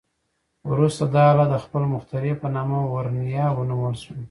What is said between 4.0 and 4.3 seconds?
شوه.